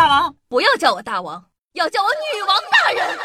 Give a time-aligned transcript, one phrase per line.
[0.00, 0.34] 大王？
[0.48, 1.44] 不要叫我大王，
[1.74, 3.18] 要叫我女王大人。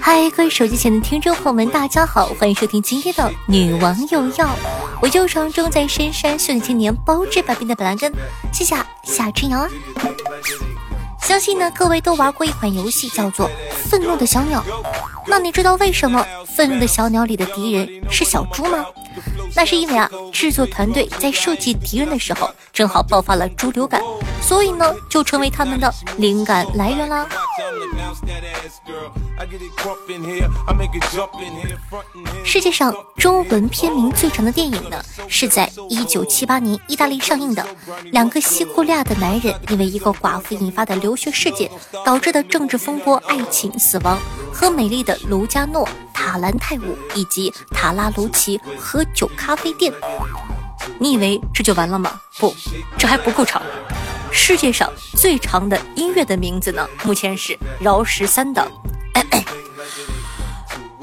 [0.00, 4.46] 嗨，各位手机前的听众朋友们，大家好，欢迎收听今天的《女王有药》，
[5.00, 8.12] 我就是常正在深山训练青年包治百病的板蓝根，
[8.52, 9.68] 谢谢夏春瑶啊。
[11.20, 13.48] 相信呢，各位都玩过一款游戏，叫做
[13.90, 14.62] 《愤怒的小鸟》。
[15.26, 18.84] 那你知道为什么《愤怒的小鸟》里的敌人是小猪吗？
[19.54, 24.00] 那是因为啊，制作团队在设计敌人的时候，正好爆发了猪流感，
[24.40, 27.26] 所以呢，就成为他们的灵感来源啦。
[32.44, 37.64] 世界上中文片名最长的电影呢，是在一九七八年意大利上映的。
[38.10, 41.70] 两个西库利亚的男人因为一个寡妇引发的流血事件
[42.04, 44.18] 导致的政治风波、爱情、死亡
[44.52, 49.92] 和美丽的卢加诺塔兰泰舞以及塔拉卢奇喝酒咖啡店。
[50.98, 52.20] 你以为这就完了吗？
[52.38, 52.54] 不，
[52.98, 53.62] 这还不够长。
[54.30, 58.70] 世界上最长的音乐的名字呢，目前是饶十三的。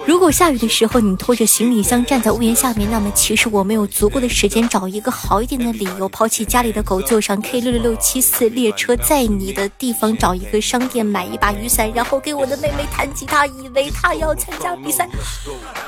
[0.09, 15.07] 如果下雨的时候你拖着行李箱站在屋檐下面，那么其实我没有足够的时间找一个好一点的理由，抛弃家里的狗，坐上 K 六六六七四列车，在你的地方找一个商店买一把雨伞，然后给我的妹妹弹吉他，以为她要参加比赛，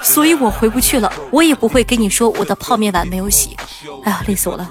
[0.04, 1.12] 所以我回不去了。
[1.32, 3.58] 我也不会跟你说我的泡面碗没有洗。
[4.04, 4.70] 哎呀，累死我了！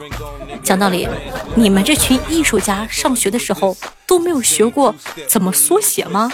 [0.62, 1.08] 讲道理，
[1.56, 4.94] 你们这群艺术家上学的时候都没有学过
[5.26, 6.30] 怎么缩写吗？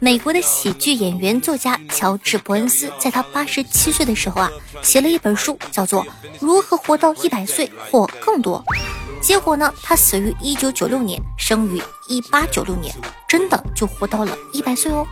[0.00, 4.50] 美国的喜剧演员、作家乔治·伯恩斯，在他八十七岁的时候啊，
[4.82, 6.04] 写了一本书，叫做
[6.40, 8.62] 《如何活到一百岁或更多》。
[9.22, 12.94] 结果呢，他死于一九九六年，生于一八九六年，
[13.26, 15.06] 真的就活到了一百岁哦。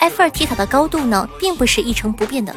[0.00, 2.54] 埃菲尔铁塔的高度呢，并不是一成不变的，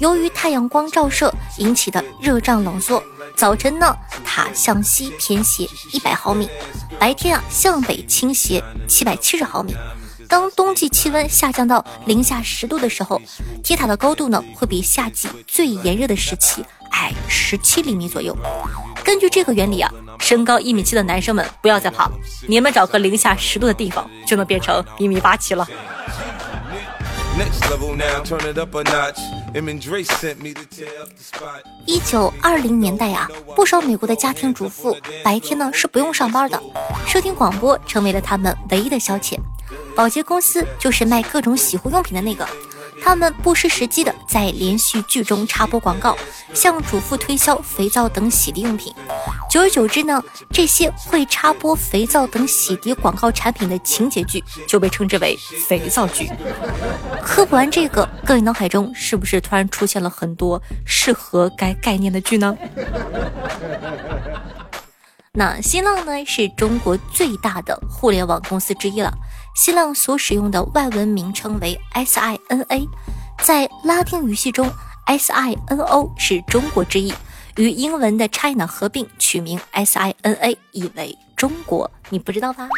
[0.00, 3.02] 由于太阳光照射引起的热胀冷缩。
[3.36, 6.48] 早晨呢，塔向西偏斜一百毫米，
[6.98, 9.74] 白天啊向北倾斜七百七十毫米。
[10.26, 13.20] 当冬季气温下降到零下十度的时候，
[13.62, 18.34] 铁塔的高度呢会比夏季最炎热的时期矮十七厘米左右。
[19.04, 22.12] 根据这个原理啊，身高一米七的男生们不要再怕了，
[22.48, 25.68] 你们找个零下十度的地方就能变成一米八七了。
[27.36, 28.22] Next level now.
[28.24, 29.18] Turn it up a notch.
[29.54, 31.62] M and dre sent me to tear up the spot.
[31.86, 36.60] 一九二零年代啊，不少美国的家庭主妇白天呢是不用上班的，
[37.06, 39.36] 收听广播成为了他们唯一的消遣。
[39.94, 42.46] 保洁公司就是卖各种洗护用品的那个，
[43.02, 46.16] 他们不失时机的在连续剧中插播广告，
[46.52, 48.92] 向主妇推销肥皂等洗涤用品。
[49.48, 55.36] 久而久之呢，这些会插播肥皂等洗涤广告产品的情节剧就被称之为
[55.68, 56.30] 肥皂剧。
[57.22, 62.56] 科普完这个，各位脑海中是不是突然出现了很多适合该概念的剧呢？
[65.32, 69.12] 那新浪呢，是中国最大的互联网公司之一了。
[69.56, 72.88] 新浪所使用的外文名称为 SINA，
[73.42, 74.70] 在拉丁语系中
[75.06, 77.14] ，SINO 是中国之意，
[77.56, 81.90] 与英文的 China 合并取名 SINA，意为中国。
[82.10, 82.68] 你不知道吧？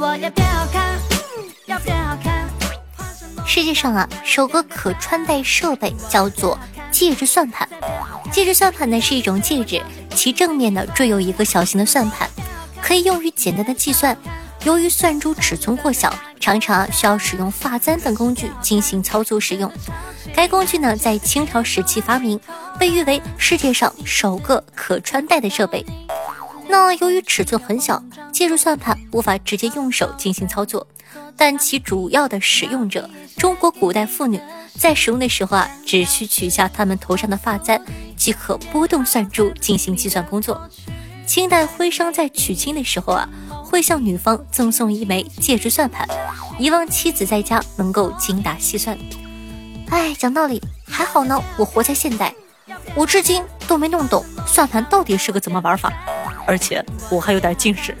[0.00, 0.98] 我要变好看，
[1.66, 2.50] 要变好看。
[3.46, 6.58] 世界上啊，首个可穿戴设备叫做
[6.90, 7.68] 戒指算盘。
[8.32, 9.82] 戒指算盘呢是一种戒指，
[10.14, 12.28] 其正面呢缀有一个小型的算盘，
[12.80, 14.16] 可以用于简单的计算。
[14.64, 19.72] 由于算珠尺寸过小，常常需要使用发簪等工具进行操作使用。
[20.34, 22.38] 该工具呢在清朝时期发明，
[22.78, 25.84] 被誉为世界上首个可穿戴的设备。
[26.68, 28.02] 那由于尺寸很小，
[28.32, 30.86] 戒指算盘无法直接用手进行操作，
[31.36, 33.08] 但其主要的使用者——
[33.38, 34.38] 中国古代妇女。
[34.78, 37.80] 在使用的时候啊，只需取下他们头上的发簪，
[38.16, 40.68] 即可拨动算珠进行计算工作。
[41.26, 43.28] 清代徽商在娶亲的时候啊，
[43.64, 46.08] 会向女方赠送一枚戒指算盘，
[46.58, 48.98] 以望妻子在家能够精打细算。
[49.90, 52.34] 哎，讲道理，还好呢，我活在现代，
[52.94, 55.92] 我至今都没弄懂算盘到底是个怎么玩法，
[56.46, 57.96] 而且我还有点近视。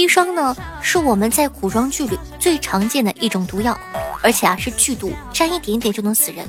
[0.00, 3.78] 砒霜呢，是我们在古装剧里最常见的一种毒药，
[4.22, 6.46] 而且啊是剧毒，沾一点点就能死人。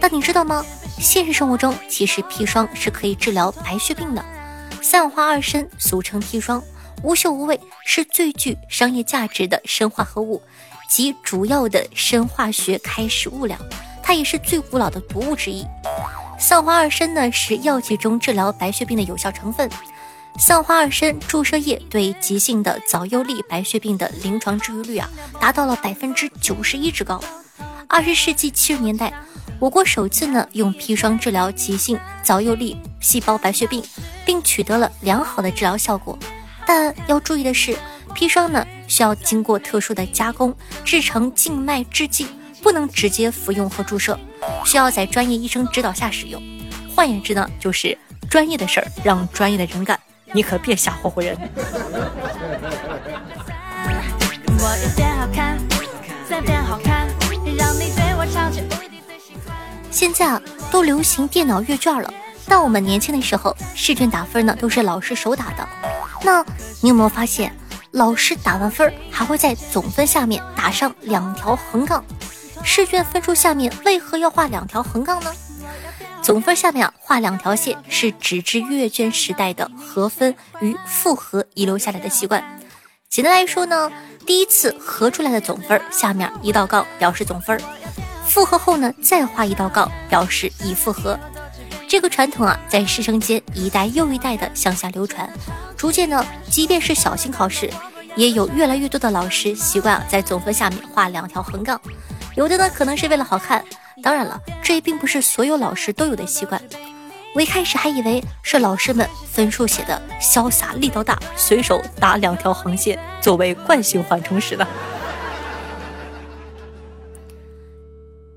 [0.00, 0.64] 但你知道吗？
[0.98, 4.24] 现实生活中，其实砒霜是可以治疗白血病的。
[4.82, 6.60] 三氧化二砷，俗称砒霜，
[7.04, 10.42] 无嗅无味，是最具商业价值的砷化合物，
[10.88, 13.56] 及主要的砷化学开始物料，
[14.02, 15.64] 它也是最古老的毒物之一。
[16.40, 19.70] 桑花二砷呢是药剂中治疗白血病的有效成分。
[20.38, 27.22] 桑花二参注射液对急性的早幼粒白血病的临床治愈率啊达到了百分之九十一之高。
[27.86, 29.12] 二十世纪七十年代，
[29.58, 33.82] 我国首次呢用砒霜治疗急性早幼粒细胞白血病，
[34.24, 36.18] 并取得了良好的治疗效果。
[36.66, 37.76] 但要注意的是，
[38.14, 40.54] 砒霜呢需要经过特殊的加工，
[40.84, 42.26] 制成静脉制剂，
[42.62, 44.18] 不能直接服用和注射，
[44.64, 46.40] 需要在专业医生指导下使用。
[46.94, 47.96] 换言之呢，就是
[48.30, 49.98] 专业的事儿让专业的人干，
[50.32, 51.36] 你可别吓霍霍人。
[59.90, 60.40] 现在啊，
[60.70, 62.12] 都流行电脑阅卷了，
[62.46, 65.68] 但我们年轻的时候，试卷打分呢都是老师手打的。
[66.22, 66.44] 那
[66.80, 67.54] 你有没有发现，
[67.90, 72.04] 老师打完分还会在总分下面打上两条横杠？
[72.62, 75.32] 试卷分数下面为何要画两条横杠呢？
[76.22, 82.42] 总分下面啊画两条线，是纸质阅卷时代的合分与复合遗留下来的习惯。
[83.08, 83.90] 简单来说呢，
[84.26, 87.60] 第一次合出来的总分下面一道杠表示总分，
[88.26, 91.18] 复合后呢再画一道杠表示已复合。
[91.88, 95.28] 这个传统啊，在师生间一代又一代的向下流传，
[95.76, 97.68] 逐渐呢，即便是小型考试，
[98.14, 101.80] 也有越来越多的老师习惯啊在总分下面画两条横杠，
[102.36, 103.64] 有的呢可能是为了好看，
[104.02, 106.60] 当然了，这也并不是所有老师都有的习惯。
[107.34, 114.66] 我一开始还以为是老师们分数写的潇洒力道大，随手打两条横线作为惯性缓冲时呢。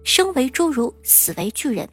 [0.04, 1.90] 生为侏儒，死为巨人。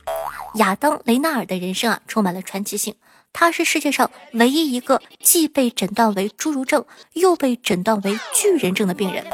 [0.57, 2.95] 亚当·雷纳尔的人生啊，充满了传奇性。
[3.33, 9.25] 他是世界上唯一一个既被诊断为侏儒症，又被诊断为巨人症的病人。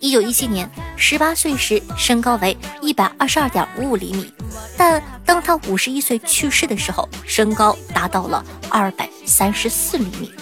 [0.00, 4.32] 一九一七年，十八岁时身高为一百二十二点五五厘米，
[4.74, 10.32] 但当他五十一岁去世的时候，身高达到了二百三十四厘米。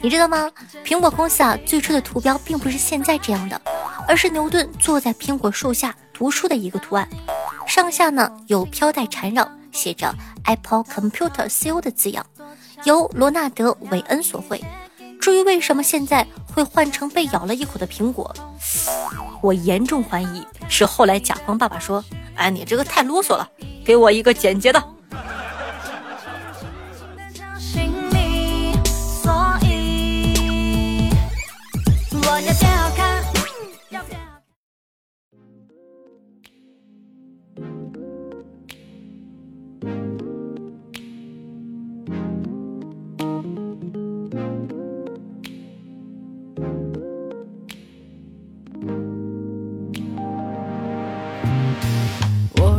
[0.00, 0.50] 你知道吗？
[0.82, 3.60] 苹果公司啊，最初的图标并不是现在这样的，
[4.08, 7.06] 而是牛顿坐在苹果树下读书的一个图案，
[7.68, 10.12] 上下呢有飘带缠绕，写着
[10.44, 12.26] Apple Computer CO 的字样，
[12.84, 14.60] 由罗纳德·韦恩所绘。
[15.20, 18.34] 至于为什么现在会换成被咬了一口的苹果，
[19.40, 23.48] 我严重怀疑是后来甲方爸爸说：“哎，你这个太啰嗦了，
[23.84, 24.82] 给我一个简洁的。”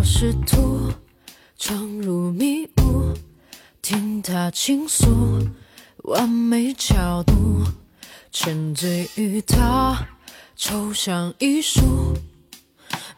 [0.03, 0.91] 试图
[1.57, 3.13] 闯入迷雾，
[3.81, 5.07] 听他倾诉，
[6.03, 7.63] 完美角度，
[8.29, 10.05] 沉醉于他
[10.57, 11.81] 抽象艺术，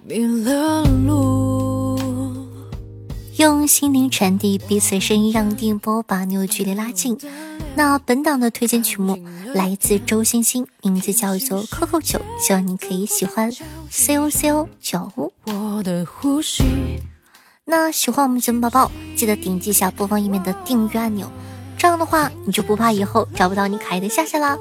[0.04, 1.55] 迷了路。
[3.46, 7.16] 用心灵传递彼此声音，让电波把你我距离拉近。
[7.76, 13.52] 那本档的推荐曲目来自周星星，名字叫做《Coco 九》，希望你可以喜欢。
[13.92, 15.32] C O C O 九。
[15.46, 16.64] 我的呼吸。
[17.66, 21.32] 那喜欢我们节目宝宝，记得点击一下播放页面的订阅按钮，
[21.78, 24.58] 这样的话你就不怕以后找不到你可爱的夏夏啦。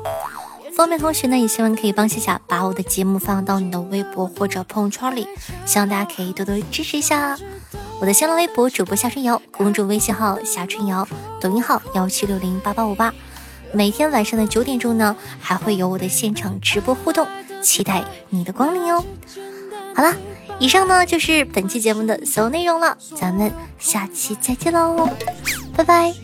[0.77, 5.27] 方便同学呢，也希望可以帮夏夏把我的节目放到你的微博或者朋友圈里，
[5.65, 7.39] 希望大家可以多多支持一下。
[8.01, 11.07] 我的新浪微博主播夏春瑶，公众微信号夏春瑶，
[11.41, 13.13] 抖音号幺七六零八八五八。
[13.73, 17.27] 每天晚上的九点钟呢，还会有我的现场直播互动，
[17.63, 19.03] 期待你的光临哦。
[19.95, 20.15] 好了，
[20.59, 25.09] 以上呢就是本期节目的所有内容了，咱们下期再见喽，
[25.75, 26.24] 拜拜。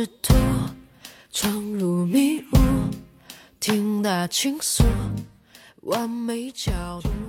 [0.00, 0.34] 试图
[1.30, 2.56] 闯入迷雾，
[3.60, 4.82] 听他倾诉，
[5.82, 7.19] 完美角度。